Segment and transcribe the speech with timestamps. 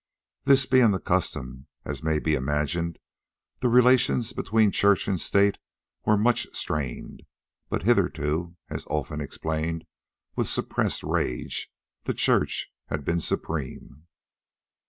[0.45, 2.97] This being the custom, as may be imagined,
[3.59, 5.59] the relations between church and state
[6.07, 7.21] were much strained,
[7.69, 9.85] but hitherto, as Olfan explained
[10.35, 11.71] with suppressed rage,
[12.05, 14.07] the church had been supreme.